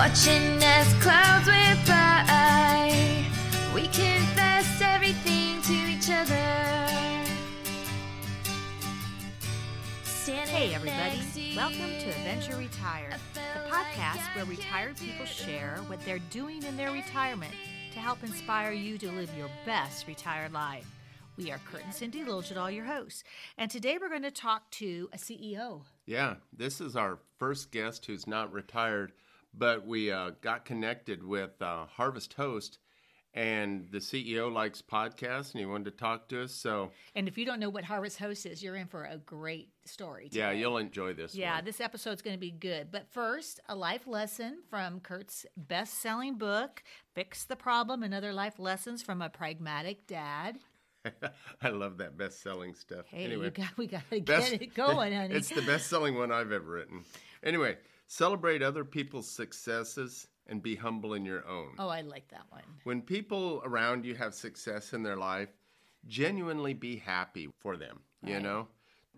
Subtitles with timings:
[0.00, 3.22] Watching as clouds whip by,
[3.74, 6.86] we confess everything to each other.
[10.02, 11.20] Standing Hey, everybody.
[11.54, 16.62] Welcome to Adventure Retired, the felt like podcast where retired people share what they're doing
[16.62, 17.52] in their retirement
[17.92, 20.90] to help inspire you to live your best retired life.
[21.36, 23.22] We are Kurt and Cindy Liljedahl, your hosts,
[23.58, 25.82] and today we're going to talk to a CEO.
[26.06, 29.12] Yeah, this is our first guest who's not retired,
[29.54, 32.78] but we uh, got connected with uh, Harvest Host,
[33.32, 36.52] and the CEO likes podcasts, and he wanted to talk to us.
[36.52, 39.68] So, And if you don't know what Harvest Host is, you're in for a great
[39.84, 40.28] story.
[40.32, 41.34] yeah, you'll enjoy this.
[41.36, 41.64] Yeah, one.
[41.64, 42.90] this episode's going to be good.
[42.90, 46.82] But first, a life lesson from Kurt's best selling book,
[47.14, 50.58] Fix the Problem and Other Life Lessons from a Pragmatic Dad.
[51.62, 53.06] I love that best-selling stuff.
[53.08, 55.34] Hey, anyway, got, we got to get best- it going, honey.
[55.34, 57.04] it's the best-selling one I've ever written.
[57.42, 57.78] Anyway,
[58.10, 61.70] celebrate other people's successes and be humble in your own.
[61.78, 62.64] Oh, I like that one.
[62.82, 65.48] When people around you have success in their life,
[66.08, 68.00] genuinely be happy for them.
[68.22, 68.68] You know,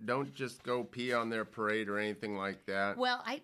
[0.05, 2.97] don't just go pee on their parade or anything like that.
[2.97, 3.41] Well, I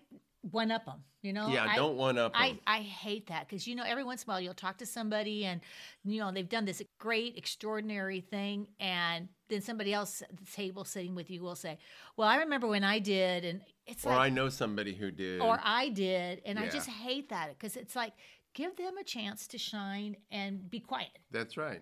[0.51, 1.03] one up them.
[1.21, 1.49] You know.
[1.49, 2.41] yeah, I, don't one up 'em.
[2.65, 4.85] I, I hate that because you know every once in a while you'll talk to
[4.85, 5.59] somebody and
[6.05, 10.83] you know they've done this great extraordinary thing and then somebody else at the table
[10.83, 11.77] sitting with you will say,
[12.15, 15.41] "Well, I remember when I did," and it's or like, I know somebody who did.
[15.41, 18.13] or I did, and I just hate that because it's like
[18.53, 21.19] give them a chance to shine and be quiet.
[21.31, 21.81] That's right.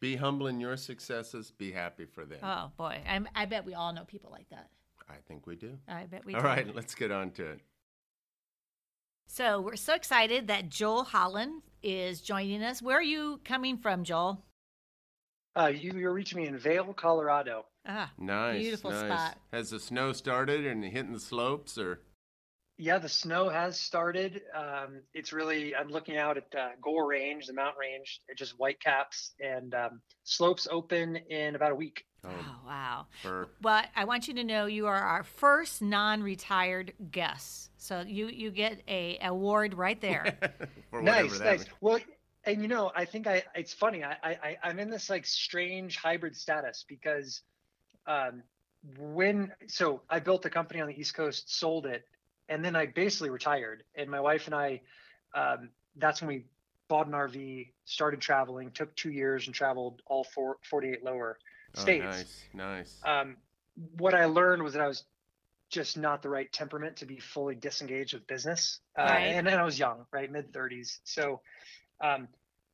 [0.00, 1.50] Be humble in your successes.
[1.50, 2.38] Be happy for them.
[2.42, 4.68] Oh boy, I, I bet we all know people like that.
[5.08, 5.78] I think we do.
[5.88, 6.34] I bet we.
[6.34, 6.46] All do.
[6.46, 7.60] right, let's get on to it.
[9.26, 12.80] So we're so excited that Joel Holland is joining us.
[12.80, 14.42] Where are you coming from, Joel?
[15.56, 17.64] Uh, you, you're reaching me in Vail, Colorado.
[17.86, 18.60] Ah, Nice.
[18.60, 19.04] Beautiful nice.
[19.04, 19.38] spot.
[19.52, 22.00] Has the snow started and hitting the slopes, or
[22.78, 24.42] Yeah, the snow has started.
[24.54, 28.20] Um, it's really, I'm looking out at uh, Gore Range, the mountain range.
[28.28, 32.04] It just white caps and um, slopes open in about a week.
[32.24, 33.06] oh, oh, wow.
[33.22, 37.70] for But I want you to know you are our first non-retired guest.
[37.78, 40.36] So you you get a award right there.
[40.90, 41.58] for whatever nice, nice.
[41.60, 41.70] means.
[41.80, 41.98] Well,
[42.46, 44.04] and you know, I think I, it's funny.
[44.04, 47.42] I, I, I'm in this like strange hybrid status because
[48.06, 48.42] um,
[48.98, 52.04] when, so I built a company on the East Coast, sold it,
[52.48, 53.82] and then I basically retired.
[53.96, 54.80] And my wife and I,
[55.34, 56.44] um, that's when we
[56.88, 61.38] bought an RV, started traveling, took two years and traveled all four, 48 lower
[61.76, 62.04] Oh, states.
[62.16, 63.00] nice, nice.
[63.04, 63.36] Um,
[63.98, 65.04] what I learned was that I was
[65.68, 68.80] just not the right temperament to be fully disengaged with business.
[68.96, 69.34] Uh, Right.
[69.34, 71.00] and then I was young, right, mid 30s.
[71.04, 71.40] So
[72.00, 72.28] um,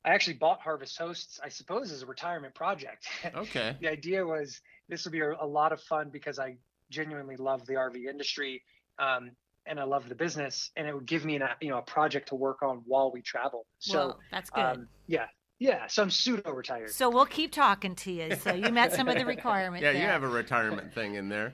[0.05, 3.07] I actually bought Harvest Hosts, I suppose, as a retirement project.
[3.35, 3.77] okay.
[3.79, 6.57] the idea was this would be a, a lot of fun because I
[6.89, 8.63] genuinely love the RV industry
[8.99, 9.31] um,
[9.65, 12.29] and I love the business, and it would give me an, you know a project
[12.29, 13.65] to work on while we travel.
[13.79, 14.61] So well, that's good.
[14.61, 15.27] um, yeah,
[15.59, 15.87] yeah.
[15.87, 16.91] So I'm pseudo retired.
[16.91, 18.35] so we'll keep talking to you.
[18.35, 19.83] So you met some of the requirements.
[19.83, 21.53] Yeah, you have a retirement thing in there.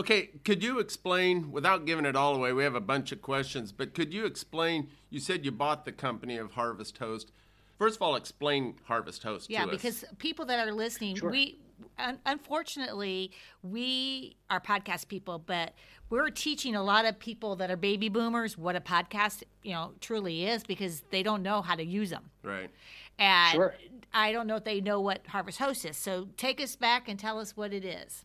[0.00, 3.70] Okay, could you explain, without giving it all away, we have a bunch of questions,
[3.72, 4.88] but could you explain?
[5.10, 7.32] You said you bought the company of Harvest Host.
[7.78, 9.76] First of all, explain Harvest Host Yeah, to us.
[9.76, 11.30] because people that are listening, Sure.
[11.30, 11.58] we
[11.98, 13.30] un- unfortunately
[13.62, 15.74] we are podcast people, but
[16.08, 19.92] we're teaching a lot of people that are baby boomers what a podcast, you know,
[20.00, 22.30] truly is because they don't know how to use them.
[22.42, 22.70] Right.
[23.18, 23.74] And Sure.
[24.12, 25.96] I don't know if they know what Harvest Host is.
[25.96, 28.24] So take us back and tell us what it is.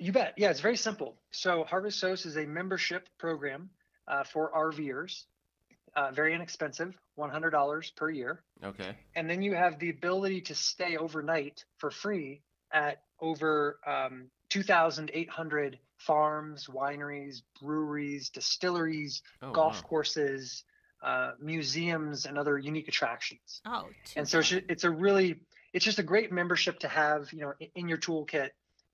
[0.00, 0.34] You bet.
[0.36, 1.16] Yeah, it's very simple.
[1.30, 3.70] So Harvest Host is a membership program
[4.08, 5.24] uh, for RVers,
[5.94, 8.42] uh, very inexpensive, $100 per year.
[8.64, 8.96] Okay.
[9.14, 12.40] And then you have the ability to stay overnight for free
[12.72, 19.82] at over um, 2,800 farms, wineries, breweries, distilleries, Oh, golf wow.
[19.82, 20.64] courses,
[21.02, 23.60] uh, museums, and other unique attractions.
[23.66, 25.40] Oh, and so it's, it's a really
[25.72, 28.50] it's just a great membership to have you know in, in your toolkit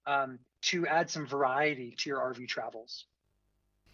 [0.06, 3.06] um, to add some variety to your rv travels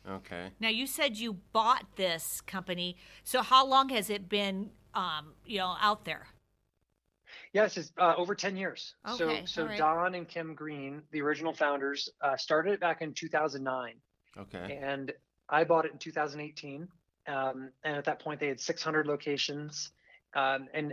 [0.08, 0.50] Okay.
[0.58, 2.96] now you said you bought this company.
[3.22, 6.26] So how long has it been, um, you know, out there?
[7.52, 9.78] yes it's uh, over 10 years Okay, so so all right.
[9.78, 13.94] don and kim green the original founders uh, started it back in 2009
[14.38, 14.78] Okay.
[14.82, 15.12] and
[15.48, 16.86] i bought it in 2018
[17.28, 19.92] um, and at that point they had 600 locations
[20.34, 20.92] um, and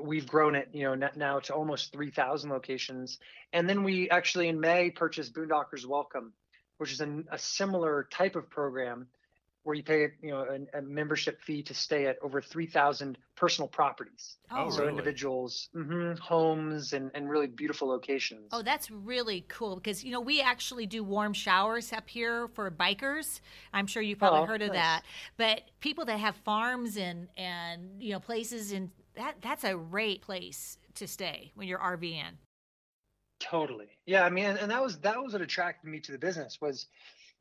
[0.00, 3.18] we've grown it you know now to almost 3000 locations.
[3.52, 6.32] And then we actually in may purchased boondockers welcome
[6.82, 9.06] which is an, a similar type of program
[9.64, 10.40] where you pay you know
[10.74, 14.36] a, a membership fee to stay at over 3,000 personal properties.
[14.50, 14.90] Oh, so really?
[14.90, 18.48] individuals, mhm, homes, and and really beautiful locations.
[18.52, 22.70] Oh, that's really cool because you know we actually do warm showers up here for
[22.70, 23.40] bikers.
[23.72, 24.76] I'm sure you've probably Oh, heard of nice.
[24.76, 25.02] that.
[25.36, 30.22] But people that have farms and and you know places in that that's a great
[30.22, 32.32] place to stay when you're RVing.
[33.40, 33.88] Totally.
[34.06, 36.58] Yeah, I mean, and, and that was that was what attracted me to the business
[36.60, 36.86] was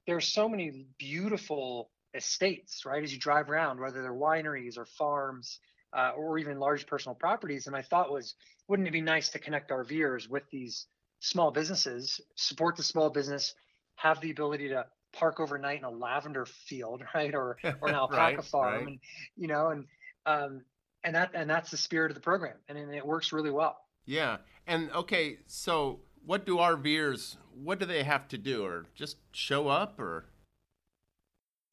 [0.08, 3.04] there's so many beautiful estates, right?
[3.04, 5.60] As you drive around, whether they're wineries or farms
[5.94, 7.68] uh, or even large personal properties.
[7.68, 8.36] And my thought was,
[8.68, 10.88] wouldn't it be nice to connect RVers with these
[11.20, 13.54] small businesses, support the small business,
[13.96, 18.38] have the ability to park overnight in a lavender field, right, or or an alpaca
[18.38, 18.88] Right, farm, right.
[18.88, 19.00] and
[19.36, 19.86] you know, and
[20.26, 20.62] um,
[21.04, 23.78] and that and that's the spirit of the program, and, and it works really well.
[24.06, 24.38] Yeah.
[24.68, 29.68] And okay, so what do RVers what do they have to do or just show
[29.68, 30.26] up or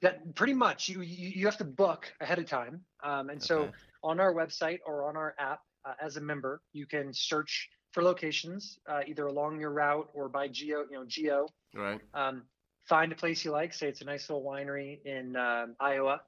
[0.00, 3.70] That pretty much you you, have to book ahead of time, um, and so
[4.04, 8.02] on our website or on our app uh, as a member, you can search for
[8.02, 11.46] locations uh, either along your route or by geo, you know, geo.
[11.74, 12.00] right?
[12.14, 12.42] Um,
[12.84, 13.72] find a place you like.
[13.72, 16.20] Say it's a nice little winery in um, Iowa,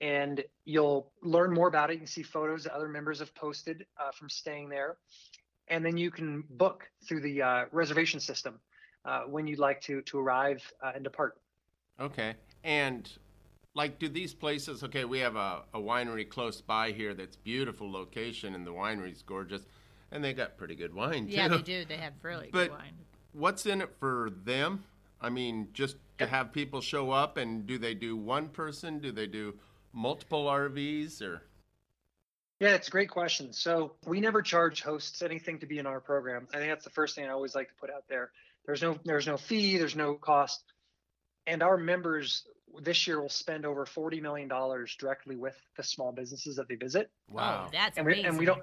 [0.00, 1.94] and you'll learn more about it.
[1.94, 4.96] You can see photos that other members have posted uh, from staying there,
[5.68, 8.60] and then you can book through the uh, reservation system
[9.04, 11.38] uh, when you'd like to to arrive uh, and depart.
[11.98, 12.34] Okay.
[12.66, 13.08] And
[13.74, 17.90] like do these places okay, we have a, a winery close by here that's beautiful
[17.90, 19.62] location and the winery's gorgeous
[20.10, 21.34] and they got pretty good wine too.
[21.36, 21.84] Yeah, they do.
[21.84, 22.92] They have really But- good wine.
[23.32, 24.82] What's in it for them?
[25.20, 28.98] I mean, just to have people show up and do they do one person?
[28.98, 29.54] Do they do
[29.92, 31.42] multiple RVs or
[32.58, 33.52] Yeah, it's a great question.
[33.52, 36.48] So we never charge hosts anything to be in our program.
[36.52, 38.32] I think that's the first thing I always like to put out there.
[38.64, 40.62] There's no there's no fee, there's no cost.
[41.46, 42.44] And our members
[42.82, 46.74] this year will spend over forty million dollars directly with the small businesses that they
[46.74, 47.10] visit.
[47.30, 47.64] wow.
[47.66, 48.28] Oh, that's and we amazing.
[48.30, 48.62] and we don't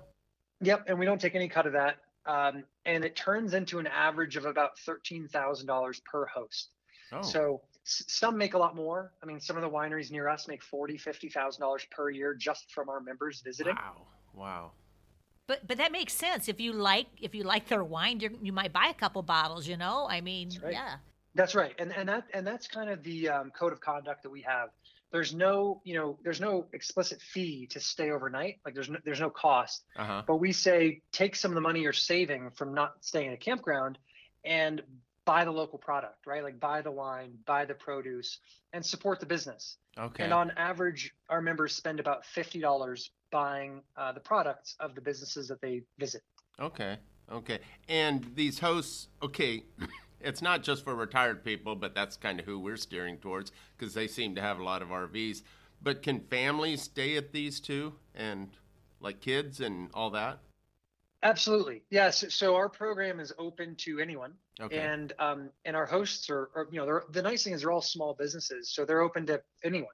[0.61, 1.97] Yep, and we don't take any cut of that.
[2.25, 6.69] Um, and it turns into an average of about thirteen thousand dollars per host.
[7.11, 7.21] oh.
[7.21, 9.11] So s- some make a lot more.
[9.21, 12.33] I mean, some of the wineries near us make forty, fifty thousand dollars per year
[12.33, 13.75] just from our members visiting.
[13.75, 14.07] wow.
[14.35, 14.71] Wow.
[15.47, 16.47] But but that makes sense.
[16.47, 19.67] If you like if you like their wine, you you might buy a couple bottles.
[19.67, 20.71] You know, I mean, right.
[20.71, 20.95] yeah.
[21.35, 24.29] That's right, and and that and that's kind of the um, code of conduct that
[24.29, 24.69] we have.
[25.11, 28.59] There's no, you know, there's no explicit fee to stay overnight.
[28.65, 29.85] Like there's no, there's no cost.
[29.95, 30.23] Uh-huh.
[30.25, 33.37] But we say take some of the money you're saving from not staying at a
[33.37, 33.97] campground,
[34.43, 34.81] and
[35.25, 36.43] buy the local product, right?
[36.43, 38.39] Like buy the wine, buy the produce,
[38.73, 39.77] and support the business.
[39.97, 40.23] Okay.
[40.23, 45.01] And on average, our members spend about fifty dollars buying uh, the products of the
[45.01, 46.21] businesses that they visit.
[46.59, 46.97] Okay.
[47.31, 47.59] Okay.
[47.87, 49.63] And these hosts, okay,
[50.23, 53.93] it's not just for retired people, but that's kind of who we're steering towards because
[53.93, 55.43] they seem to have a lot of RVs.
[55.81, 58.49] But can families stay at these too and
[58.99, 60.39] like kids and all that?
[61.21, 62.25] Absolutely, yes.
[62.33, 64.33] So our program is open to anyone.
[64.61, 64.77] Okay.
[64.77, 67.71] and um, and our hosts are, are you know they're, the nice thing is they're
[67.71, 69.93] all small businesses so they're open to anyone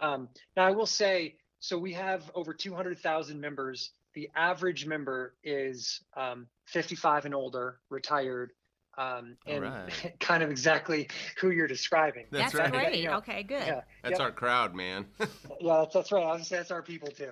[0.00, 6.00] um, now i will say so we have over 200000 members the average member is
[6.16, 8.50] um, 55 and older retired
[8.98, 10.14] um, and right.
[10.20, 11.08] kind of exactly
[11.40, 12.90] who you're describing That's That's, right.
[12.90, 13.02] great.
[13.02, 13.16] Yeah.
[13.18, 13.62] Okay, good.
[13.66, 14.20] yeah That's yep.
[14.20, 15.06] our crowd, man.
[15.20, 15.26] yeah
[15.60, 17.30] that's, that's right i was gonna say that's our people too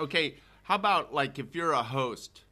[0.00, 0.36] okay.
[0.62, 2.42] How about like if you're a host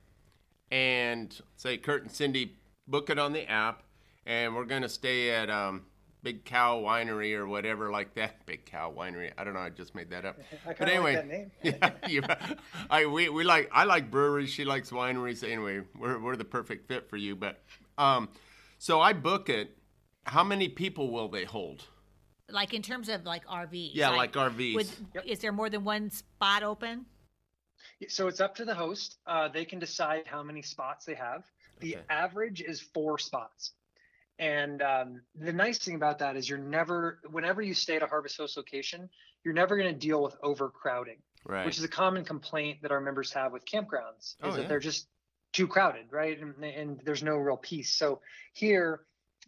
[0.70, 2.56] and say Kurt and Cindy
[2.86, 3.82] book it on the app
[4.26, 5.82] and we're going to stay at um,
[6.22, 8.46] Big Cow Winery or whatever like that.
[8.46, 9.32] Big Cow Winery.
[9.36, 9.60] I don't know.
[9.60, 10.38] I just made that up.
[10.38, 12.22] i But kind of anyway, like that name yeah, you,
[12.90, 14.50] I we, we like I like breweries.
[14.50, 15.42] She likes wineries.
[15.42, 17.36] Anyway, we're we're the perfect fit for you.
[17.36, 17.62] But
[17.98, 18.28] um,
[18.78, 19.76] so I book it.
[20.24, 21.84] How many people will they hold?
[22.48, 23.90] Like in terms of like RVs.
[23.94, 24.74] Yeah, like RVs.
[24.74, 25.24] Would, Yep.
[25.26, 27.06] Is there more than one spot open?
[28.08, 29.18] So it's up to the host.
[29.26, 31.44] Uh, they can decide how many spots they have.
[31.80, 32.04] The Okay.
[32.10, 33.72] average is four spots.
[34.38, 38.06] And um, the nice thing about that is you're never, whenever you stay at a
[38.06, 39.08] Harvest Host location,
[39.44, 41.64] you're never going to deal with overcrowding, Right.
[41.66, 44.68] which is a common complaint that our members have with campgrounds, is Oh, that yeah.
[44.68, 45.06] they're just
[45.54, 46.38] too crowded, right?
[46.38, 47.94] And, and there's no real peace.
[47.94, 48.20] So
[48.52, 49.00] here,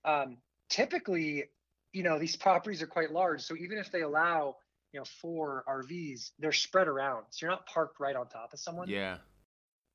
[0.06, 0.38] um,
[0.70, 1.44] typically,
[1.92, 3.42] you know, these properties are quite large.
[3.42, 4.56] So even if they allow,
[4.92, 7.26] you know, four RVs, they're spread around.
[7.30, 9.18] So you're not parked right on top of someone yeah.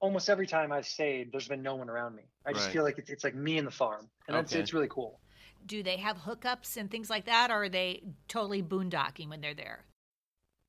[0.02, 2.24] almost every time I've stayed, there's been no one around me.
[2.46, 2.74] I just Right.
[2.74, 4.62] feel like it's, it's like me and the farm, and it's, Okay.
[4.62, 5.20] it's really cool.
[5.66, 9.54] Do they have hookups and things like that, or are they totally boondocking when they're
[9.54, 9.86] there?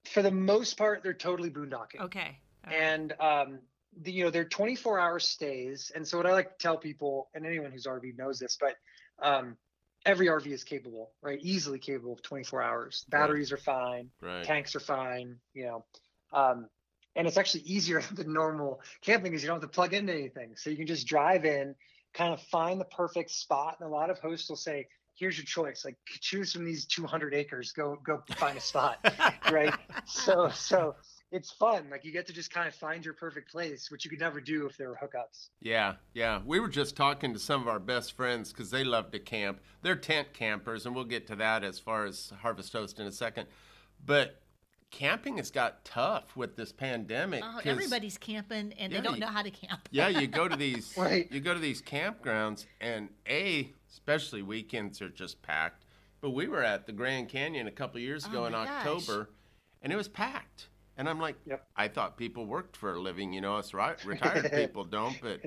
[0.04, 2.38] For the most part, they're totally boondocking, Okay.
[2.66, 2.76] All right.
[2.76, 3.58] and um,
[4.00, 5.92] the, you know they're 24 hour stays.
[5.94, 8.74] And so what I like to tell people, and anyone who's RV knows this, but
[9.22, 9.56] um,
[10.06, 11.38] every RV is capable, right?
[11.42, 13.04] Easily capable of 24 hours.
[13.08, 14.44] Batteries are fine, Right.
[14.44, 15.84] tanks are fine, you know.
[16.32, 16.68] Um,
[17.14, 20.54] and it's actually easier than normal camping because you don't have to plug into anything.
[20.56, 21.74] So you can just drive in,
[22.14, 23.76] kind of find the perfect spot.
[23.80, 25.84] And a lot of hosts will say, here's your choice.
[25.84, 28.98] Like choose from these 200 acres, go, go find a spot.
[29.52, 29.74] right.
[30.06, 30.94] So, so
[31.32, 31.88] it's fun.
[31.90, 34.40] Like you get to just kind of find your perfect place, which you could never
[34.40, 35.48] do if there were hookups.
[35.60, 36.40] Yeah, yeah.
[36.44, 39.60] We were just talking to some of our best friends because they love to camp.
[39.82, 43.12] They're tent campers, and we'll get to that as far as Harvest Host in a
[43.12, 43.48] second.
[44.04, 44.40] But
[44.90, 47.42] camping has got tough with this pandemic.
[47.42, 49.88] Oh, 'cause- everybody's camping and Yeah, they don't you- know how to camp.
[49.90, 51.32] Yeah, you go to these Right.
[51.32, 55.86] you go to these campgrounds and a especially weekends are just packed.
[56.20, 58.64] But we were at the Grand Canyon a couple years oh ago Oh in my
[58.66, 58.86] gosh.
[58.86, 59.30] October
[59.80, 60.68] and it was packed.
[60.96, 61.66] And I'm like, Yep.
[61.76, 65.40] I thought people worked for a living, you know, us ri- retired people don't, but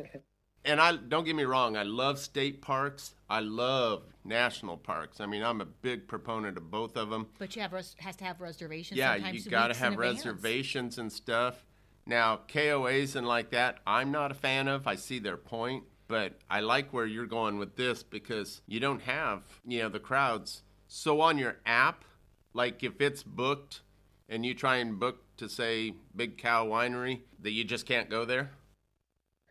[0.65, 3.13] and I don't get me wrong, I love state parks.
[3.29, 5.19] I love national parks.
[5.21, 7.27] I mean, I'm a big proponent of both of them.
[7.37, 8.97] But you have res- has to have reservations.
[8.97, 11.65] Yeah, sometimes you got to have reservations and stuff.
[12.07, 14.85] Now, KOAs and like that, I'm not a fan of.
[14.87, 19.01] I see their point, but I like where you're going with this because you don't
[19.01, 20.61] have, you know, the crowds.
[20.87, 22.05] So on your app,
[22.53, 23.81] like if it's booked
[24.29, 28.25] and you try and book to say Big Cow Winery, that you just can't go
[28.25, 28.50] there?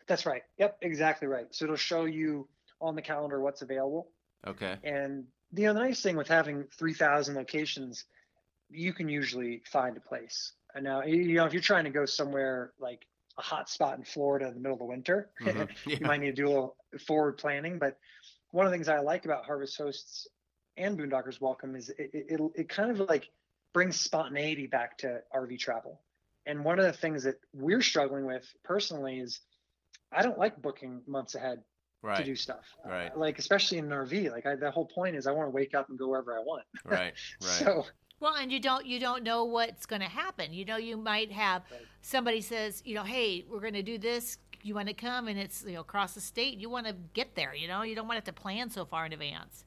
[0.07, 0.43] That's right.
[0.59, 1.47] Yep, exactly right.
[1.51, 2.47] So it'll show you
[2.81, 4.09] on the calendar what's available.
[4.47, 4.77] Okay.
[4.85, 5.25] And
[5.55, 8.05] you know, the nice thing with having 3,000 locations,
[8.71, 10.53] you can usually find a place.
[10.75, 13.07] And now, you know, if you're trying to go somewhere like
[13.39, 15.69] a hot spot in Florida in the middle of the winter, Mhm.
[15.87, 16.77] you might need to do a little
[17.07, 17.79] forward planning.
[17.79, 17.97] But
[18.51, 20.27] one of the things I like about Harvest Hosts
[20.77, 23.31] and Boondockers Welcome is it, it, it, it kind of like
[23.75, 26.01] brings spontaneity back to RV travel.
[26.47, 29.41] And one of the things that we're struggling with personally is
[30.13, 31.59] I don't like booking months ahead
[32.17, 32.65] to do stuff.
[32.87, 33.17] Uh, Right.
[33.19, 35.75] like especially in an RV, like I, the whole point is I want to wake
[35.75, 36.65] up and go wherever I want.
[36.85, 37.13] Right.
[37.41, 37.51] Right.
[37.65, 37.87] So
[38.21, 40.53] Well, and you don't you don't know what's going to happen.
[40.53, 41.81] You know, you might have Right.
[42.03, 44.39] somebody says, you know, hey, we're going to do this.
[44.63, 46.59] You want to come, and it's you know across the state.
[46.59, 47.55] You want to get there.
[47.55, 49.65] You know, you don't want to have to plan so far in advance.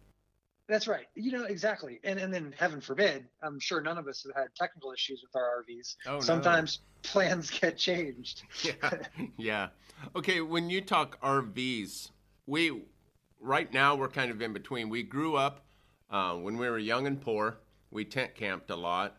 [0.67, 1.05] That's right.
[1.15, 1.99] You know exactly.
[2.03, 5.35] And and then heaven forbid, I'm sure none of us have had technical issues with
[5.35, 5.95] our RVs.
[6.05, 6.19] Oh, no.
[6.21, 8.43] Sometimes plans get changed.
[8.63, 8.91] yeah,
[9.37, 9.67] yeah.
[10.15, 12.11] Okay, when you talk RVs,
[12.45, 12.83] we
[13.39, 14.89] right now we're kind of in between.
[14.89, 15.65] We grew up
[16.09, 17.59] uh, when we were young and poor.
[17.91, 19.17] We tent camped a lot,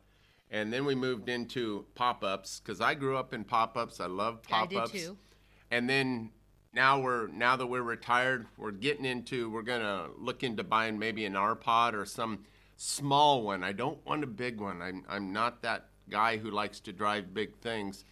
[0.51, 4.01] and then we moved into pop ups because I grew up in pop ups.
[4.01, 4.93] I love Yeah, I pop did ups.
[4.93, 5.17] too.
[5.71, 6.31] And then
[6.73, 11.25] now we're now that we're retired, we're getting into we're gonna look into buying maybe
[11.25, 12.45] an R pod or some
[12.77, 13.65] small one.
[13.65, 14.83] I don't want a big one.
[14.83, 18.05] I'm I'm not that guy who likes to drive big things.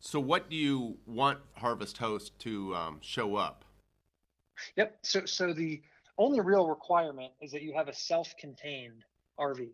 [0.00, 3.64] So what do you want Harvest Host to um, show up?
[4.76, 4.98] Yep.
[5.02, 5.82] So so the
[6.18, 9.04] only real requirement is that you have a self-contained
[9.38, 9.68] RV,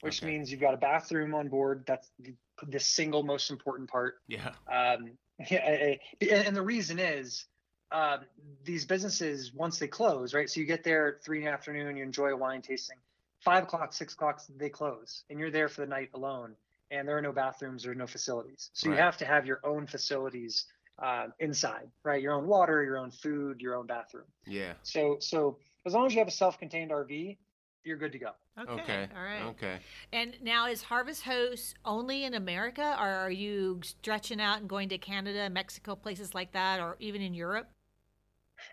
[0.00, 0.32] which Okay.
[0.32, 1.84] means you've got a bathroom on board.
[1.86, 2.34] That's the,
[2.68, 4.16] the single most important part.
[4.28, 4.52] Yeah.
[4.70, 5.12] Um,
[5.50, 7.46] yeah, and the reason is
[7.92, 8.20] um,
[8.64, 10.48] these businesses once they close, right?
[10.48, 12.96] So you get there at three in the afternoon, you enjoy a wine tasting.
[13.40, 16.54] Five o'clock, six o'clock, they close, and you're there for the night alone.
[16.90, 18.96] And there are no bathrooms or no facilities, so Right.
[18.96, 20.66] you have to have your own facilities
[20.98, 22.20] uh, inside, right?
[22.20, 24.26] Your own water, your own food, your own bathroom.
[24.44, 24.74] Yeah.
[24.82, 25.56] So so
[25.86, 27.38] as long as you have a self-contained RV,
[27.84, 28.30] you're good to go.
[28.58, 28.82] Okay.
[28.82, 29.08] Okay.
[29.16, 29.42] All right.
[29.50, 29.78] Okay.
[30.12, 34.88] And now is Harvest Host only in America, or are you stretching out and going
[34.90, 37.70] to Canada, Mexico, places like that, or even in Europe?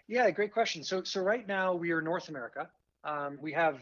[0.07, 0.83] Yeah, great question.
[0.83, 2.69] So so right now we are North America.
[3.03, 3.79] Um, we have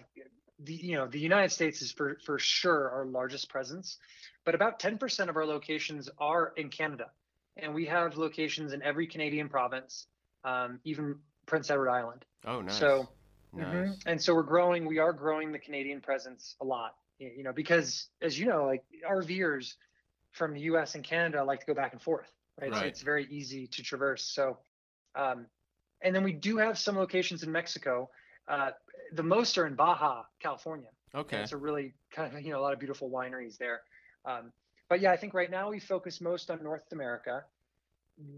[0.59, 3.97] the you know the United States is for for sure our largest presence,
[4.45, 7.11] but about 10% of our locations are in Canada,
[7.57, 10.07] and we have locations in every Canadian province,
[10.43, 12.25] um, even Prince Edward Island.
[12.45, 12.77] Oh, nice.
[12.79, 13.09] So
[13.53, 13.89] nice.
[13.93, 14.01] Mhm.
[14.05, 14.85] And so we're growing.
[14.85, 16.95] We are growing the Canadian presence a lot.
[17.19, 19.75] You know, because as you know, like RVers
[20.31, 20.95] from the U.S.
[20.95, 22.75] and Canada like to go back and forth, right?
[22.75, 24.23] So it's very easy to traverse.
[24.23, 24.57] So,
[25.15, 25.47] um,
[26.05, 28.09] and then we do have some locations in Mexico.
[28.47, 28.69] Uh,
[29.13, 30.89] the most are in Baja, California.
[31.13, 31.37] Okay.
[31.41, 33.81] It's a really kind of you know a lot of beautiful wineries there.
[34.23, 34.51] Um,
[34.89, 37.43] but yeah, I think right now we focus most on North America.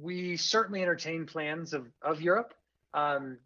[0.01, 2.53] We certainly entertain plans of of Europe.
[2.93, 3.37] Um,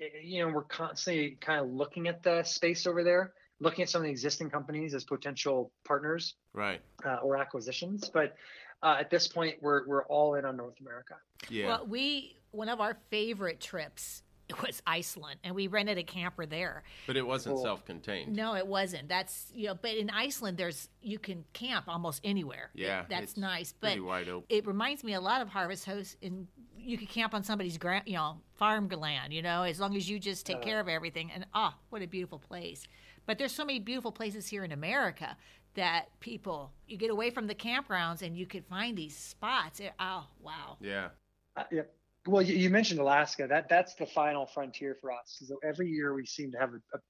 [0.00, 3.88] i- you know, we're constantly kind of looking at the space over there, looking at
[3.88, 6.80] some of the existing companies as potential partners Right.
[7.04, 8.10] uh, or acquisitions.
[8.10, 8.34] But
[8.82, 11.14] uh, at this point, we're we're all in on North America.
[11.48, 11.66] Yeah.
[11.68, 14.22] Well, we one of our favorite trips
[14.62, 16.82] was Iceland, and we rented a camper there.
[17.06, 17.64] but it wasn't Cool.
[17.64, 18.34] self-contained.
[18.36, 19.08] No, it wasn't.
[19.08, 22.70] That's you know, but in Iceland, there's you can camp almost anywhere.
[22.74, 23.06] Yeah.
[23.08, 23.72] that's it's nice.
[23.72, 24.44] But Pretty wide open.
[24.50, 26.46] it reminds me a lot of Harvest Host in
[26.76, 30.10] you could camp on somebody's ground, you know, farm land, you know, as long as
[30.10, 31.30] you just take Uh, care of everything.
[31.32, 32.86] And ah, what a beautiful place.
[33.24, 35.34] But there's so many beautiful places here in America
[35.76, 39.80] that people you get away from the campgrounds and you could find these spots.
[39.80, 40.76] It- oh, wow.
[40.82, 41.08] Yeah.
[41.56, 41.82] Uh, yeah.
[42.26, 43.46] Well, you, you mentioned Alaska.
[43.48, 45.42] That that's the final frontier for us.
[45.46, 47.00] So every year we seem to have a, a,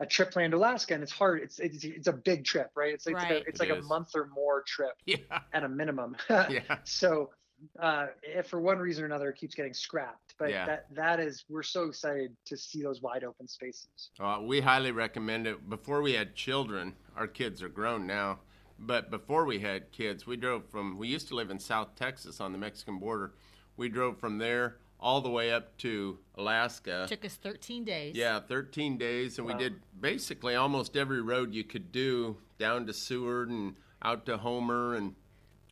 [0.00, 1.42] a trip planned to Alaska, and it's hard.
[1.42, 2.92] It's it's, it's a big trip, right?
[2.94, 3.42] It's like, it's like Right.
[3.44, 5.16] a, it's It like a month or more trip Yeah.
[5.52, 6.16] at a minimum.
[6.28, 6.60] Yeah.
[6.84, 7.30] so
[7.78, 10.66] uh, if for one reason or another it keeps getting scrapped, but Yeah.
[10.66, 14.10] that that is we're so excited to see those wide open spaces.
[14.18, 15.68] Uh, we highly recommend it.
[15.68, 18.40] Before we had children, our kids are grown now,
[18.78, 22.40] but before we had kids, we drove from, we used to live in South Texas
[22.40, 23.32] on the Mexican border.
[23.76, 27.06] We drove from there all the way up to Alaska.
[27.08, 28.14] Took us 13 days.
[28.16, 32.92] Yeah, 13 days, and we did basically almost every road you could do down to
[32.92, 35.14] Seward and out to Homer and,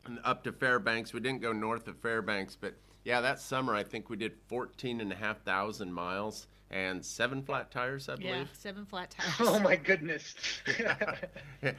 [0.04, 1.12] and up to Fairbanks.
[1.12, 5.00] We didn't go north of Fairbanks, but yeah, that summer I think we did 14
[5.00, 8.30] and a half thousand miles and seven flat tires, I believe.
[8.30, 9.34] Yeah, seven flat tires.
[9.40, 10.34] Oh my goodness.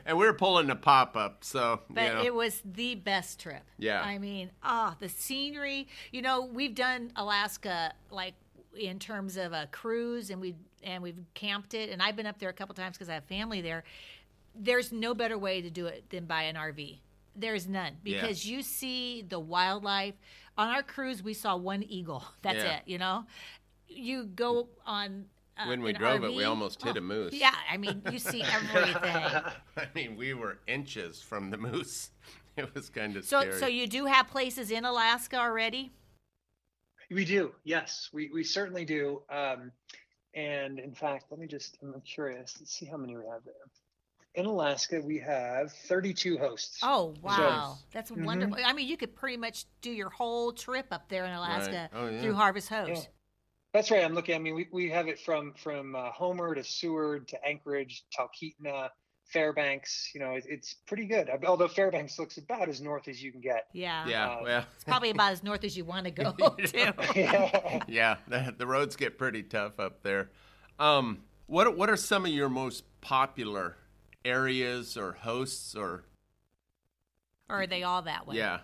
[0.05, 2.23] and we were pulling the pop up, so But you know.
[2.23, 3.63] it was the best trip.
[3.77, 4.01] Yeah.
[4.01, 5.87] I mean, ah, the scenery.
[6.11, 8.33] You know, we've done Alaska like
[8.79, 12.39] in terms of a cruise, and we and we've camped it, and I've been up
[12.39, 13.83] there a couple times because I have family there.
[14.55, 16.99] There's no better way to do it than by an RV.
[17.35, 18.21] There's none Yeah.
[18.21, 20.15] because you see the wildlife.
[20.57, 22.25] On our cruise, we saw one eagle.
[22.41, 22.77] That's Yeah.
[22.77, 22.83] it.
[22.85, 23.25] You know,
[23.95, 25.25] you go on.
[25.57, 27.33] Uh, when we an drove it, we RV, almost hit oh, a moose.
[27.33, 28.95] Yeah, I mean, you see everything.
[29.05, 32.09] I mean, we were inches from the moose.
[32.57, 33.59] It was kind of So, scary.
[33.59, 35.93] so you do have places in Alaska already?
[37.09, 39.21] We do, yes, we, we certainly do.
[39.29, 39.71] Um,
[40.33, 43.53] and in fact, let me just, I'm curious, let's see how many we have there.
[44.35, 46.79] In Alaska, we have 32 hosts.
[46.83, 48.25] Oh wow, So, that's Mhm.
[48.25, 48.57] wonderful.
[48.65, 52.09] I mean, you could pretty much do your whole trip up there in Alaska Oh,
[52.09, 52.21] yeah.
[52.21, 53.07] through Harvest Host.
[53.73, 53.79] Yeah.
[53.79, 54.03] That's right.
[54.03, 54.35] I'm looking.
[54.35, 58.89] I mean, we, we have it from from uh, Homer to Seward to Anchorage, Talkeetna,
[59.25, 60.11] Fairbanks.
[60.13, 61.29] You know, it, it's pretty good.
[61.45, 63.67] Although Fairbanks looks about as north as you can get.
[63.73, 66.93] Yeah, yeah, uh, well, it's probably about as north as you want to go to.
[67.15, 67.83] yeah.
[67.87, 70.29] yeah, the, the roads get pretty tough up there.
[70.79, 73.77] Um, what what are some of your most popular
[74.23, 76.03] areas or hosts or
[77.49, 78.37] Or are they all that way?
[78.37, 78.59] yeah?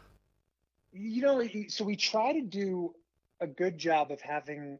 [0.93, 2.93] you know so we try to do
[3.41, 4.79] a good job of having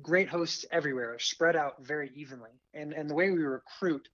[0.00, 2.50] great hosts everywhere spread out very evenly.
[2.74, 4.08] And and the way we recruit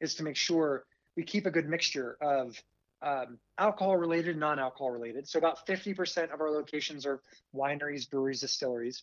[0.00, 0.84] is to make sure
[1.16, 2.60] we keep a good mixture of
[3.02, 5.28] um, alcohol related non-alcohol related.
[5.28, 7.20] So about 50% of our locations are
[7.54, 9.02] wineries breweries distilleries.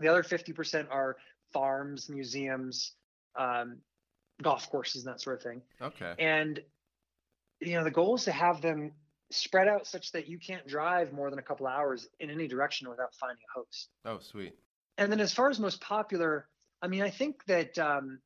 [0.00, 1.16] The other 50% are
[1.52, 2.94] farms museums
[3.36, 3.78] um,
[4.42, 5.62] golf courses and that sort of thing.
[5.82, 6.14] Okay.
[6.18, 6.60] and
[7.60, 8.92] you know the goal is to have them
[9.30, 12.88] spread out such that you can't drive more than a couple hours in any direction
[12.88, 13.90] without finding a host.
[14.04, 14.54] Oh, sweet.
[14.98, 16.48] And then as far as most popular
[16.82, 18.20] i mean i think that um,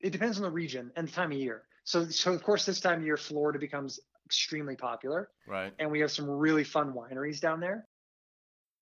[0.00, 2.80] it depends on the region and the time of year so so of course this
[2.80, 5.72] time of year florida becomes extremely popular Right.
[5.78, 7.84] and we have some really fun wineries down there.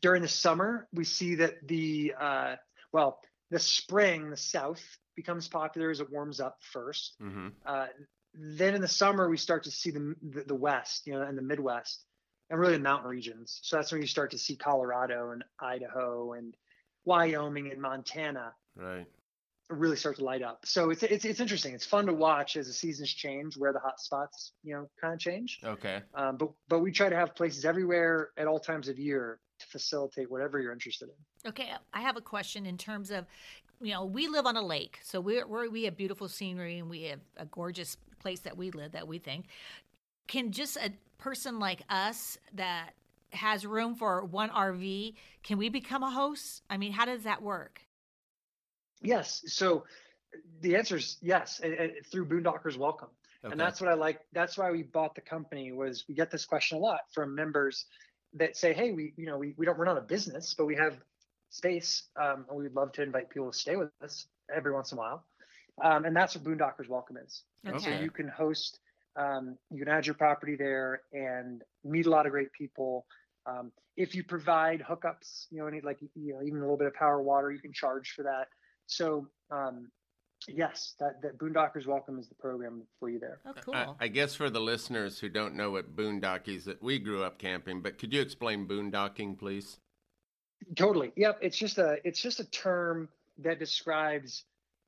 [0.02, 2.54] During the summer, we see that the uh,
[2.92, 3.18] well,
[3.50, 4.82] the spring, the south
[5.16, 7.16] becomes popular as it warms up first.
[7.20, 7.48] Mm-hmm.
[7.66, 7.86] Uh,
[8.34, 11.36] then in the summer, we start to see the, the the west, you know, and
[11.36, 12.04] the Midwest,
[12.50, 13.58] and really the mountain regions.
[13.62, 16.54] So that's when you start to see Colorado and Idaho and
[17.08, 19.06] Wyoming and Montana Right.
[19.70, 20.64] really start to light up.
[20.64, 21.74] So it's it's it's interesting.
[21.74, 25.14] It's fun to watch as the seasons change, where the hot spots, you know, kind
[25.14, 25.60] of change.
[25.64, 26.02] Okay.
[26.14, 29.66] Um, but but we try to have places everywhere at all times of year to
[29.66, 31.50] facilitate whatever you're interested in.
[31.50, 33.26] Okay, I have a question in terms of,
[33.80, 36.88] you know, we live on a lake, so we're, we're we have beautiful scenery and
[36.88, 39.46] we have a gorgeous place that we live that we think.
[40.26, 42.94] Can just a person like us that
[43.32, 46.62] has room for one RV, can we become a host?
[46.70, 47.82] I mean, how does that work?
[49.00, 49.42] Yes.
[49.46, 49.84] So
[50.60, 51.60] the answer is yes.
[51.62, 53.08] And, and through Boondockers Welcome,
[53.44, 53.52] Okay.
[53.52, 54.20] and that's what I like.
[54.32, 55.70] That's why we bought the company.
[55.72, 57.86] Was we get this question a lot from members
[58.34, 60.74] that say, "Hey, we you know we we don't we're not a business, but we
[60.74, 60.96] have
[61.50, 64.98] space, um, and we'd love to invite people to stay with us every once in
[64.98, 65.24] a while."
[65.82, 67.44] Um, and that's what Boondockers Welcome is.
[67.66, 67.78] Okay.
[67.78, 68.80] So you can host,
[69.18, 73.04] um, you can add your property there and meet a lot of great people.
[73.46, 76.86] Um, if you provide hookups, you know, any like you know, even a little bit
[76.86, 78.46] of power water, you can charge for that.
[78.86, 79.90] So um,
[80.46, 83.40] yes, that that Boondockers Welcome is the program for you there.
[83.44, 83.74] Oh, cool.
[83.74, 87.24] I, I guess for the listeners who don't know what boondocking is, that we grew
[87.24, 89.80] up camping, but could you explain boondocking, please?
[90.76, 91.12] Totally.
[91.16, 91.38] Yep.
[91.42, 94.44] It's just a it's just a term that describes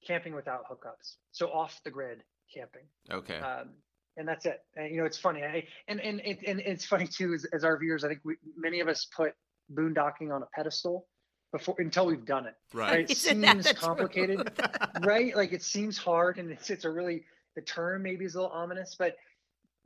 [0.07, 1.17] camping without hookups.
[1.33, 2.23] So off the grid
[2.55, 2.83] camping.
[3.11, 3.39] Okay.
[3.39, 3.71] um,
[4.21, 4.61] and that's it.
[4.77, 5.43] And, you know, it's funny.
[5.43, 7.33] I, and and it, and it's funny too.
[7.35, 9.33] As, as RVers, I think we, many of us put
[9.75, 11.07] boondocking on a pedestal
[11.53, 12.55] before until we've done it.
[12.73, 13.01] Right.
[13.01, 14.53] It Isn't seems complicated,
[15.03, 15.35] right?
[15.35, 17.25] Like it seems hard, and it's it's a really
[17.57, 19.17] the term maybe is a little ominous, but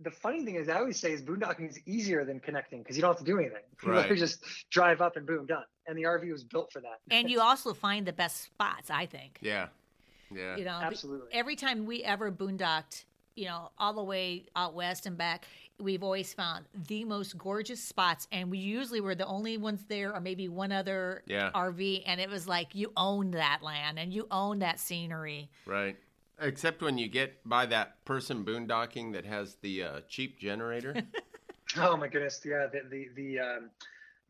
[0.00, 3.02] the funny thing is, I always say is boondocking is easier than connecting because you
[3.02, 3.62] don't have to do anything.
[3.82, 3.98] You Right.
[3.98, 5.62] literally just drive up and boom, done.
[5.86, 6.98] And the RV was built for that.
[7.12, 9.38] And you also find the best spots, I think.
[9.40, 9.68] Yeah.
[10.34, 10.56] Yeah.
[10.56, 11.28] You know, Absolutely.
[11.32, 13.04] every time we ever boondocked,
[13.36, 15.46] you know, all the way out west and back,
[15.80, 20.14] we've always found the most gorgeous spots, and we usually were the only ones there,
[20.14, 21.50] or maybe one other Yeah.
[21.54, 25.50] RV, and it was like you owned that land and you owned that scenery.
[25.66, 25.96] Right.
[26.40, 30.94] Except when you get by that person boondocking that has the uh, cheap generator.
[31.76, 33.70] Oh my goodness, yeah, the the the um,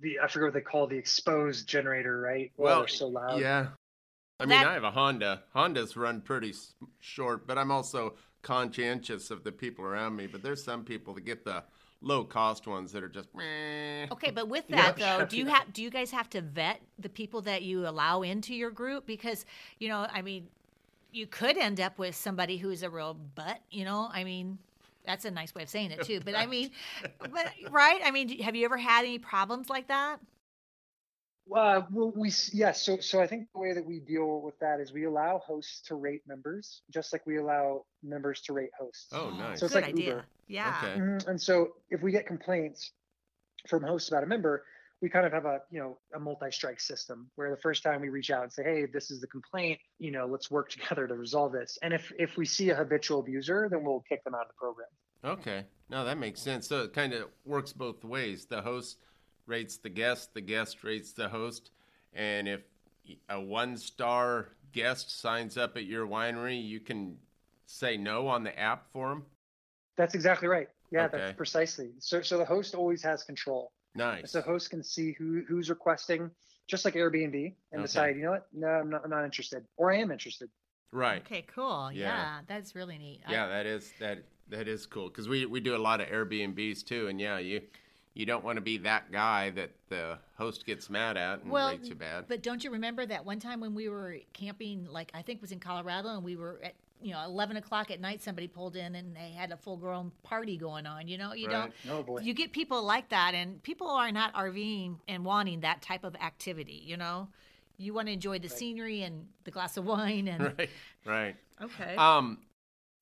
[0.00, 2.50] the I forget what they call the exposed generator, right?
[2.56, 3.38] Well, they're so loud.
[3.38, 3.66] Yeah.
[4.40, 5.42] I mean, That- I have a Honda.
[5.54, 6.54] Hondas run pretty
[7.00, 8.14] short, but I'm also
[8.44, 10.28] conscientious of the people around me.
[10.28, 11.64] But there's some people that get the
[12.00, 14.06] low cost ones that are just meh.
[14.12, 16.40] Okay, but with Yeah, that though, yeah, do you have do you guys have to
[16.40, 19.06] vet the people that you allow into your group?
[19.06, 19.44] Because
[19.80, 20.48] you know, I mean,
[21.12, 23.60] you could end up with somebody who's a real butt.
[23.70, 24.58] You know, I mean,
[25.04, 26.20] that's a nice way of saying it too.
[26.24, 26.70] But I mean,
[27.18, 28.00] but right?
[28.04, 30.20] I mean, have you ever had any problems like that?
[31.52, 32.82] Uh, well, we s- yes.
[32.82, 35.82] so so I think the way that we deal with that is we allow hosts
[35.88, 39.08] to rate members, just like we allow members to rate hosts.
[39.12, 39.60] Oh, nice.
[39.60, 40.06] So it's Good like idea.
[40.06, 40.24] Uber.
[40.48, 40.80] Yeah.
[40.82, 41.00] Okay.
[41.00, 42.92] Mhm, And so if we get complaints
[43.68, 44.64] from hosts about a member,
[45.02, 48.08] we kind of have a you know a multi-strike system where the first time we
[48.08, 51.14] reach out and say, hey, this is the complaint, you know, let's work together to
[51.14, 51.78] resolve this.
[51.82, 54.54] And if if we see a habitual abuser, then we'll kick them out of the
[54.58, 54.88] program.
[55.24, 55.66] Okay.
[55.90, 56.66] No, that makes sense.
[56.66, 58.46] So it kind of works both ways.
[58.46, 58.98] The host
[59.46, 61.70] rates the guest, the guest rates the host.
[62.12, 62.62] And if
[63.28, 67.18] a one star guest signs up at your winery, you can
[67.66, 69.24] say no on the app for them.
[69.96, 70.68] That's exactly right.
[70.90, 71.18] Yeah, Okay.
[71.18, 71.92] that's precisely.
[71.98, 73.72] So so the host always has control.
[73.94, 74.32] Nice.
[74.32, 76.30] So host can see who who's requesting,
[76.68, 77.82] just like Airbnb, and Okay.
[77.82, 80.50] decide, you know what, no, I'm not, I'm not interested, or I am interested.
[80.92, 81.22] right.
[81.22, 81.90] Okay, cool.
[81.92, 82.08] Yeah.
[82.16, 83.22] Yeah, that's really neat.
[83.26, 86.08] I- Yeah, that is that that is cool because we we do a lot of
[86.08, 87.62] Airbnbs too, and yeah, you
[88.14, 91.70] you don't want to be that guy that the host gets mad at and well,
[91.70, 92.26] rates you bad.
[92.28, 94.86] but don't you remember that one time when we were camping?
[94.90, 97.90] Like I think it was in Colorado, and we were at you know eleven o'clock
[97.90, 98.22] at night.
[98.22, 101.08] Somebody pulled in, and they had a full grown party going on.
[101.08, 101.70] You know, you Right.
[101.84, 101.92] don't.
[101.92, 102.20] Oh boy.
[102.20, 106.14] You get people like that, and people are not RVing and wanting that type of
[106.16, 106.82] activity.
[106.84, 107.28] You know,
[107.78, 110.28] you want to enjoy the scenery and the glass of wine.
[110.28, 110.70] And right,
[111.04, 111.36] right.
[111.60, 112.38] okay, Um,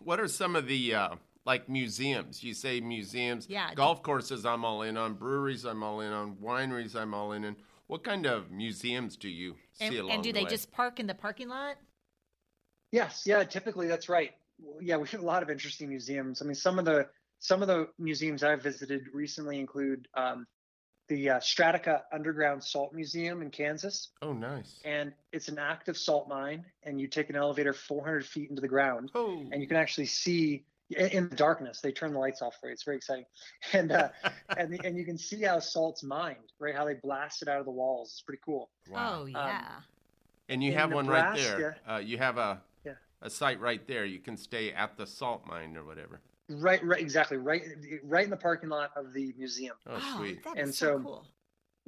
[0.03, 1.09] what are some of the uh,
[1.45, 2.43] like museums?
[2.43, 3.47] You say museums.
[3.49, 3.75] Yeah.
[3.75, 5.15] Golf courses, I'm all in on.
[5.15, 6.37] Breweries, I'm all in on.
[6.37, 7.57] Wineries, I'm all in on.
[7.89, 10.51] What kind of museums do you see and, along and do the they way?
[10.51, 11.77] just park in the parking lot?
[12.91, 14.33] Yes, yeah, typically that's right.
[14.81, 16.41] Yeah, we have a lot of interesting museums.
[16.43, 20.47] I mean, some of the some of the museums I've visited recently include um,
[21.09, 24.79] the uh, Strataca Underground Salt Museum in Kansas, Oh, nice.
[24.85, 26.65] and it's an active salt mine.
[26.85, 30.07] And you take an elevator 400 feet into the ground, Oh, and you can actually
[30.07, 30.65] see
[30.97, 31.81] in, in the darkness.
[31.81, 32.73] They turn the lights off for you.
[32.73, 33.25] It's very exciting,
[33.73, 34.09] and uh,
[34.57, 36.75] and and you can see how salt's mined, right?
[36.75, 38.11] How they blast it out of the walls.
[38.13, 38.71] It's pretty cool.
[38.91, 39.21] wow.
[39.23, 39.67] Oh yeah.
[40.49, 41.77] and you in have one right there.
[41.89, 42.93] Uh, you have a Yeah.
[43.23, 44.05] a site right there.
[44.05, 46.21] You can stay at the salt mine or whatever.
[46.49, 47.39] Right, right, exactly.
[47.39, 47.63] Right,
[48.03, 49.77] right in the parking lot of the museum.
[49.89, 50.45] Oh, oh, sweet.
[50.45, 51.27] that is And so so- cool.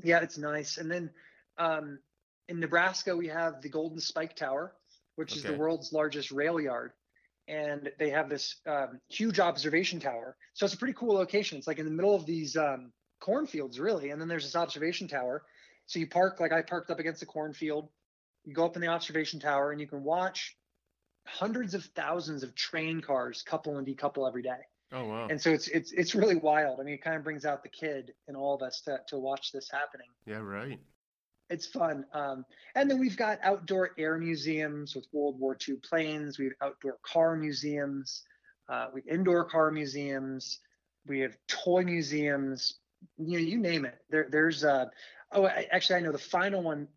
[0.02, 0.78] Yeah, it's nice.
[0.78, 1.10] And then
[1.58, 1.98] um,
[2.48, 4.72] in Nebraska, we have the Golden Spike Tower,
[5.16, 6.92] which is the world's largest rail yard.
[7.48, 10.36] And they have this um, huge observation tower.
[10.54, 11.58] So it's a pretty cool location.
[11.58, 14.10] It's like in the middle of these um, cornfields, really.
[14.10, 15.42] And then there's this observation tower.
[15.86, 17.90] So you park, like I parked up against the cornfield.
[18.44, 20.56] You go up in the observation tower and you can watch
[21.26, 24.60] hundreds of thousands of train cars couple and decouple every day
[24.92, 25.26] Oh, wow.
[25.30, 26.78] and so it's it's it's really wild.
[26.78, 29.18] I mean, it kind of brings out the kid in all of us to to
[29.18, 30.06] watch this happening.
[30.26, 30.78] yeah, right.
[31.54, 32.04] It's fun.
[32.12, 36.38] Um, and then we've got outdoor air museums with World War II planes.
[36.38, 38.22] We have outdoor car museums.
[38.68, 40.58] Uh, we have indoor car museums.
[41.06, 42.74] We have toy museums.
[43.18, 43.96] You know, you name it.
[44.10, 44.64] There, there's.
[44.64, 44.86] Uh,
[45.32, 46.88] oh, I, actually, I know the final one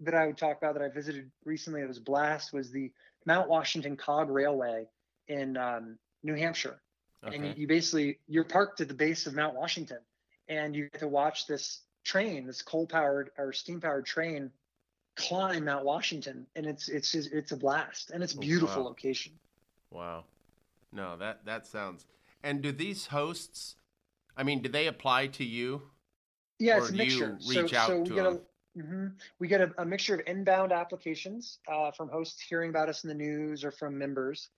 [0.00, 1.82] that I would talk about that I visited recently.
[1.82, 2.52] It was blast.
[2.52, 2.92] Was the
[3.26, 4.86] Mount Washington Cog Railway
[5.28, 6.80] in um, New Hampshire
[7.24, 7.36] okay.
[7.36, 9.98] and you, you basically you're parked at the base of Mount Washington,
[10.48, 14.50] and you get to watch this train, this coal-powered or steam-powered train,
[15.16, 18.82] climb Mount Washington, and it's it's just- it's a blast, and it's a Oh, beautiful
[18.82, 18.88] wow.
[18.90, 19.32] location.
[19.90, 20.24] Wow.
[20.92, 22.06] No, that that sounds.
[22.42, 23.76] And do these hosts?
[24.36, 25.90] I mean, do they apply to you?
[26.58, 27.38] Yeah, Or it's a mixture.
[27.48, 28.40] reach so out so we to get a
[28.78, 29.14] mhm.
[29.38, 33.08] we get a, a mixture of inbound applications uh, from hosts hearing about us in
[33.08, 34.50] the news or from members,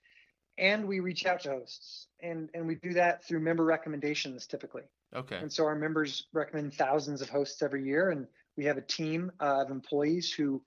[0.58, 4.82] and we reach out to hosts, and and we do that through member recommendations typically.
[5.16, 5.36] Okay.
[5.36, 9.30] And so our members recommend thousands of hosts every year, and We have a team
[9.40, 10.60] uh, of employees who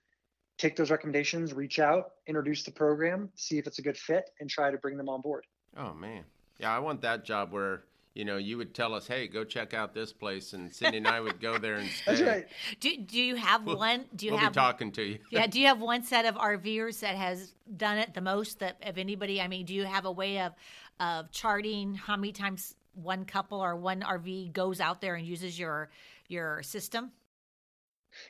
[0.58, 4.48] take those recommendations, reach out, introduce the program, see if it's a good fit, and
[4.48, 5.44] try to bring them on board.
[5.76, 6.24] Oh man,
[6.58, 9.74] yeah, I want that job where you know you would tell us, hey, go check
[9.74, 12.04] out this place, and Cindy and I would go there and stay.
[12.06, 12.46] That's right.
[12.80, 14.04] Do, do you have We'll- one?
[14.16, 15.18] Do you we'll have be talking to you.
[15.30, 15.46] yeah?
[15.46, 18.98] Do you have one set of RVers that has done it the most that of
[18.98, 19.40] anybody?
[19.40, 20.52] I mean, do you have a way of
[21.00, 25.58] of charting how many times one couple or one RV goes out there and uses
[25.58, 25.90] your
[26.28, 27.12] your system?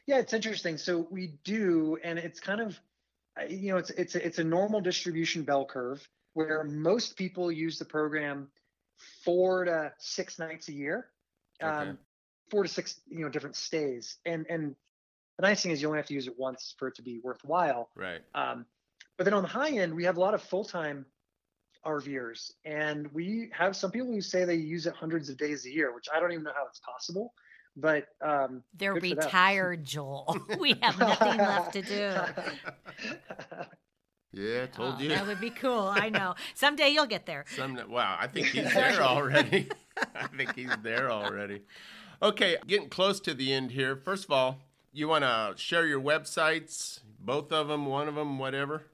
[0.07, 0.77] Yeah, it's interesting.
[0.77, 2.79] So we do, and it's kind of,
[3.49, 7.79] you know, it's it's a, it's a normal distribution bell curve where most people use
[7.79, 8.49] the program
[9.25, 11.09] four to six nights a year,
[11.61, 11.99] um,
[12.51, 14.19] four to six, you know, different stays.
[14.25, 14.75] And and
[15.39, 17.21] the nice thing is you only have to use it once for it to be
[17.23, 17.91] worthwhile.
[17.97, 18.21] Right.
[18.35, 18.67] Um,
[19.19, 21.07] but then on the high end, we have a lot of full time
[21.85, 25.71] RVers, and we have some people who say they use it hundreds of days a
[25.71, 27.35] year, which I don't even know how it's possible.
[27.77, 29.25] But um, They're Good for them.
[29.25, 30.39] retired, Joel.
[30.61, 32.13] we have nothing left to do.
[34.35, 35.11] Yeah, told Oh, you.
[35.11, 35.89] That would be cool.
[35.95, 36.35] I know.
[36.55, 37.45] Someday you'll get there.
[37.55, 39.69] Some, wow, I think he's there already.
[40.15, 41.61] I think he's there already.
[42.23, 43.95] Okay, getting close to the end here.
[43.95, 44.59] First of all,
[44.91, 48.85] you want to share your websites, both of them, one of them, whatever.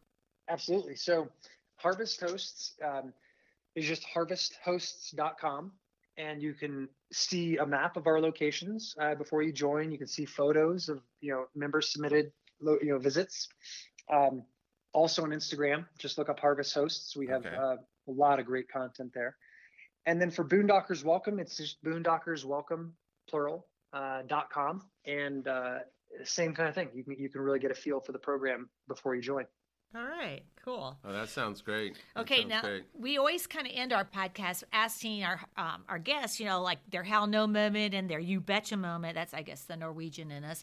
[0.48, 0.96] Absolutely.
[0.96, 1.28] So
[1.78, 3.12] Harvest Hosts um,
[3.74, 5.72] is just harvesthosts.com.
[6.16, 9.92] And you can see a map of our locations uh, before you join.
[9.92, 13.48] You can see photos of you know members submitted you know visits.
[14.12, 14.42] Um,
[14.92, 17.16] also on Instagram, just look up Harvest Hosts.
[17.16, 17.54] We have Okay.
[17.54, 17.76] uh,
[18.08, 19.36] a lot of great content there.
[20.06, 22.94] And then for Boondockers Welcome, it's just Boondockers Welcome
[23.28, 25.78] plural uh, dot com, and uh,
[26.24, 26.88] same kind of thing.
[26.94, 29.44] You can you can really get a feel for the program before you join.
[29.94, 30.42] All right.
[30.64, 30.98] Cool.
[31.02, 31.96] Oh, that sounds great.
[32.14, 32.84] That Okay, sounds now great.
[32.98, 36.78] we always kind of end our podcast asking our um, our guests, you know, like
[36.90, 39.14] their hell no moment and their you betcha moment.
[39.14, 40.62] That's I guess the Norwegian in us,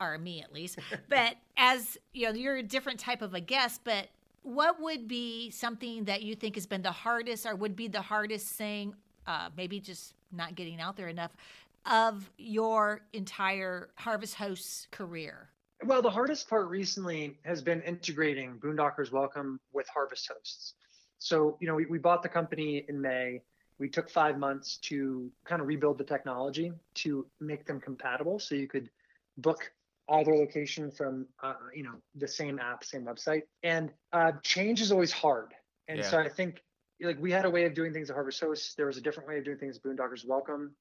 [0.00, 0.78] or me at least.
[1.08, 3.80] but as you know, you're a different type of a guest.
[3.82, 4.08] But
[4.44, 8.02] what would be something that you think has been the hardest, or would be the
[8.02, 8.94] hardest thing?
[9.26, 11.36] Uh, maybe just not getting out there enough
[11.84, 15.48] of your entire Harvest Hosts career.
[15.84, 20.74] Well, the hardest part recently has been integrating Boondockers Welcome with Harvest Hosts.
[21.18, 23.42] So, you know, we, we bought the company in May.
[23.78, 28.54] We took five months to kind of rebuild the technology to make them compatible so
[28.54, 28.90] you could
[29.38, 29.72] book
[30.08, 33.42] either location from, uh, you know, the same app, same website.
[33.64, 35.52] And uh, change is always hard.
[35.88, 36.04] And Yeah.
[36.04, 36.62] so I think
[37.00, 38.74] like we had a way of doing things at Harvest Hosts.
[38.76, 40.76] There was a different way of doing things at Boondockers Welcome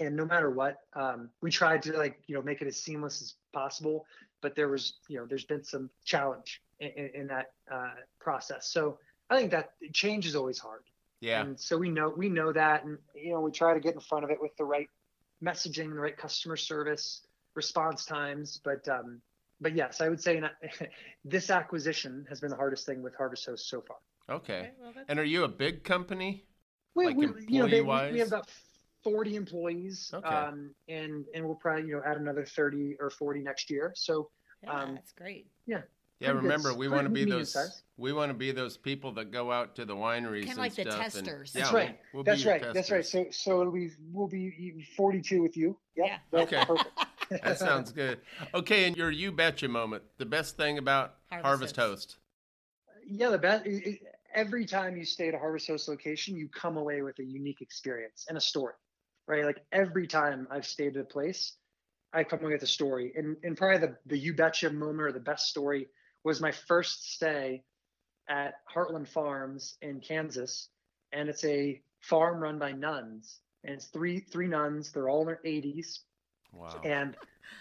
[0.00, 3.20] and no matter what um, we tried to like you know make it as seamless
[3.22, 4.04] as possible
[4.42, 8.68] but there was you know there's been some challenge in, in, in that uh, process
[8.68, 8.98] so
[9.30, 10.82] i think that change is always hard
[11.20, 11.40] Yeah.
[11.42, 14.00] and so we know we know that and you know we try to get in
[14.00, 14.88] front of it with the right
[15.42, 17.22] messaging the right customer service
[17.54, 19.20] response times but um
[19.60, 20.52] but yes i would say not,
[21.24, 23.96] this acquisition has been the hardest thing with harvest host so far
[24.30, 24.70] Okay.
[25.08, 26.46] And are you a big company?
[26.94, 28.12] we, Like we, you know, they- employee-wise?
[28.14, 28.48] we have about
[29.04, 30.26] 40 employees, Okay.
[30.26, 33.92] um, and and we'll probably you know add another 30 or 40 next year.
[33.94, 34.30] So
[34.62, 35.46] Yeah, Um, that's great.
[35.66, 35.82] Yeah,
[36.20, 37.82] yeah, good remember we want to be those size.
[37.98, 40.74] we want to be those people that go out to the wineries Kinda and like
[40.74, 40.94] the stuff.
[40.94, 41.52] and- testers.
[41.54, 42.00] yeah, that's we'll- right.
[42.14, 42.72] we'll that's your right.
[42.72, 43.04] That's right.
[43.04, 45.78] So so it'll be we'll be 42 with you.
[45.96, 46.18] Yep, Yeah.
[46.30, 46.64] that's Okay.
[46.64, 46.98] Perfect.
[47.42, 48.20] That sounds good.
[48.54, 50.02] Okay, and your you betcha moment.
[50.18, 52.12] The best thing about Harvest Harvest, Host.
[52.12, 52.18] Host.
[53.06, 53.66] yeah, the best.
[53.66, 54.02] It, it-
[54.34, 57.60] every time you stay at a Harvest Host location, you come away with a unique
[57.60, 58.74] experience and a story,
[59.26, 59.44] right?
[59.44, 61.56] Like every time I've stayed at a place,
[62.12, 63.12] I come away with a story.
[63.16, 65.88] And and probably the the you betcha moment or the best story
[66.24, 67.64] was my first stay
[68.28, 70.68] at Heartland Farms in Kansas,
[71.12, 74.92] and it's a farm run by nuns, and it's three three nuns.
[74.92, 76.00] They're all in their 80s,
[76.52, 76.80] Wow.
[76.84, 77.16] and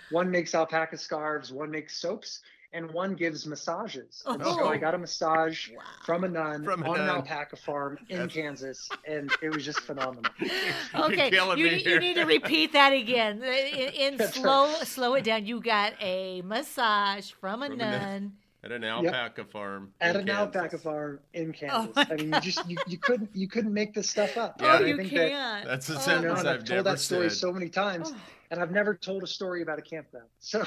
[0.10, 2.42] one makes alpaca scarves, one makes soaps,
[2.74, 4.24] and one gives massages.
[4.26, 4.68] And so Oh.
[4.70, 5.82] I got a massage Wow.
[6.06, 9.64] from a nun From a on an alpaca farm in That's- Kansas, and it was
[9.64, 10.32] just phenomenal.
[10.40, 13.42] You're Okay, you, me you need to repeat that again.
[13.44, 15.46] In, in slow, slow it down.
[15.46, 18.34] You got a massage from a From a nun.
[18.64, 18.72] Nun.
[18.72, 19.92] At an alpaca farm.
[20.02, 20.36] At an Kansas.
[20.56, 21.94] alpaca farm in oh Kansas.
[21.98, 24.62] Oh I mean, you just you, you couldn't you couldn't make this stuff up.
[24.62, 24.78] Yeah.
[24.82, 25.66] oh, you can't.
[25.66, 27.38] That's the Oh, you know, I've I've never told that story said.
[27.40, 28.18] so many times, Oh.
[28.52, 30.28] and I've never told a story about a campground.
[30.40, 30.64] So,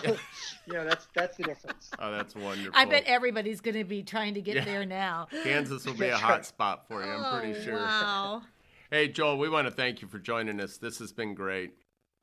[0.67, 1.91] you know, that's that's the difference.
[1.99, 2.73] Oh, that's wonderful.
[2.75, 4.65] I bet everybody's going to be trying to get Yeah.
[4.65, 5.29] there now.
[5.45, 6.47] Kansas will be a hot right.
[6.47, 7.11] spot for you.
[7.11, 7.77] I'm oh, pretty Oh, sure.
[7.77, 8.43] Wow.
[8.89, 10.77] Hey, Joel, we want to thank you for joining us.
[10.79, 11.73] This has been great.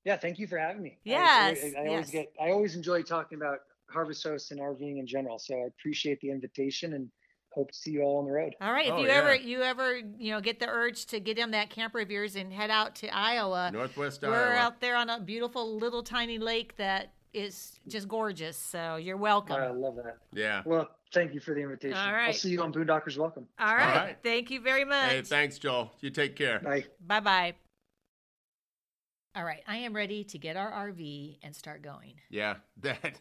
[0.06, 0.92] Yeah, thank you for having me.
[0.92, 2.10] I- Yes, I, I, always yes.
[2.12, 3.60] get I always enjoy talking about
[3.94, 5.40] Harvest Host and RVing in general.
[5.40, 7.10] So I appreciate the invitation and
[7.54, 8.56] hope to see you all on the road.
[8.60, 8.88] All right.
[8.88, 9.14] If Oh, you yeah.
[9.14, 12.36] ever you ever you know get the urge to get in that camper of yours
[12.36, 14.34] and head out to Iowa, Northwest Iowa.
[14.34, 18.58] we're out there on a beautiful little tiny lake that is just gorgeous.
[18.58, 19.56] So you're welcome.
[19.60, 20.18] Oh, I love that.
[20.34, 20.62] Yeah.
[20.66, 21.98] Well, thank you for the invitation.
[21.98, 23.48] All I'll see you on Boondockers Welcome.
[23.60, 23.96] All right.
[23.96, 24.18] right.
[24.24, 25.10] Thank you very much.
[25.12, 25.92] Hey, thanks, Joel.
[26.02, 26.60] You take care.
[26.60, 26.86] Bye.
[27.06, 27.54] Bye bye.
[29.36, 32.14] All right, I am ready to get our RV and start going.
[32.30, 33.20] Yeah, that.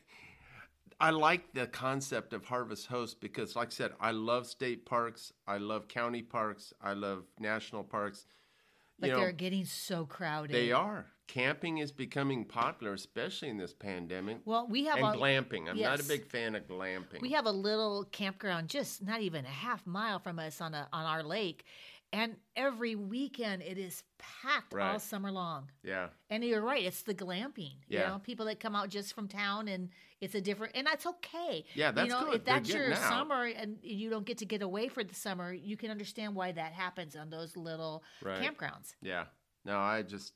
[1.03, 5.33] I like the concept of Harvest Host because, like I said, I love state parks,
[5.49, 8.25] I love county parks, I love national parks.
[9.01, 10.55] But you know, they're getting so crowded.
[10.55, 11.07] they are.
[11.27, 14.39] Camping is becoming popular, especially in this pandemic.
[14.45, 15.69] Well, we have and a glamping.
[15.69, 17.21] I'm not a big fan of glamping.
[17.21, 20.89] we have a little campground just not even a half mile from us on a
[20.93, 21.65] on our lake,
[22.13, 25.71] and every weekend it is packed all summer long.
[25.83, 27.77] yeah, And you're right, it's the glamping.
[27.89, 28.09] You Yeah.
[28.11, 29.89] know, people that come out just from town and
[30.21, 31.65] it's a different and that's okay.
[31.75, 32.35] Yeah, that's you know, good.
[32.37, 35.53] if They're that's your summer and you don't get to get away for the summer,
[35.53, 38.41] you can understand why that happens on those little Right.
[38.43, 38.95] campgrounds.
[39.01, 39.27] yeah.
[39.65, 40.35] No, I just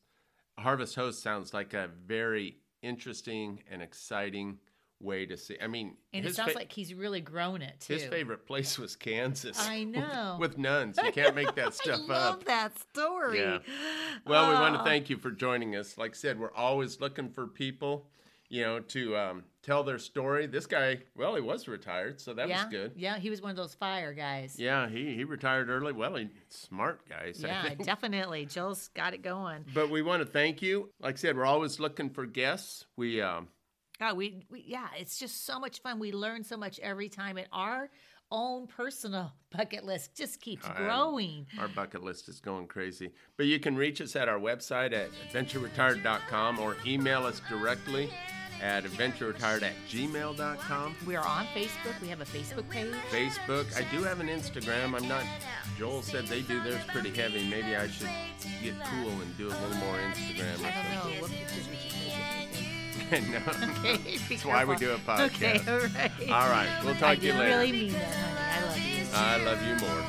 [0.58, 4.58] Harvest Host sounds like a very interesting and exciting
[5.00, 5.56] way to see.
[5.62, 7.94] I mean, And it sounds fa- like he's really grown it too.
[7.94, 9.58] his favorite place was Kansas.
[9.60, 10.36] I know.
[10.40, 10.98] with, nuns.
[11.04, 12.44] You can't make that stuff I love up.
[12.46, 13.40] that story.
[13.40, 13.58] Yeah.
[14.26, 14.84] Well, we want to Oh.
[14.84, 15.98] thank you for joining us.
[15.98, 18.06] Like I said, we're always looking for people,
[18.48, 20.46] you know, to um, tell their story.
[20.46, 22.92] This guy, well, he was retired, so that yeah, was good.
[22.96, 24.56] Yeah, he was one of those fire guys.
[24.58, 25.92] Yeah, he, he retired early.
[25.92, 27.42] Well, he smart guys.
[27.44, 28.46] Yeah, definitely.
[28.46, 29.64] Joel's got it going.
[29.74, 30.88] But we want to thank you.
[31.00, 32.86] Like I said, we're always looking for guests.
[32.96, 33.48] We um,
[33.98, 35.98] God, we, we yeah, it's just so much fun.
[35.98, 37.90] We learn so much every time, and our
[38.30, 41.46] own personal bucket list just keeps growing.
[41.58, 43.10] our bucket list is going crazy.
[43.36, 48.10] But you can reach us at our website at adventureretired.com or email us directly
[48.62, 50.96] at adventureretired at gmail.com.
[51.06, 52.00] We are on Facebook.
[52.00, 52.94] We have a Facebook page.
[53.10, 53.66] Facebook.
[53.76, 54.94] I do have an Instagram.
[54.94, 55.24] I'm not.
[55.78, 57.46] Joel said they do theirs pretty heavy.
[57.48, 58.08] Maybe I should
[58.62, 61.26] get cool and do a little more Instagram I don't know
[63.12, 63.18] no.
[63.78, 63.96] Okay,
[64.28, 65.14] be That's why we do careful.
[65.14, 65.68] a Okay, podcast.
[65.68, 66.30] all right.
[66.30, 66.68] All right.
[66.84, 67.58] We'll I talk to you didn't later.
[67.58, 69.02] really mean that, honey.
[69.14, 69.62] I love you.
[69.62, 70.06] I love you more.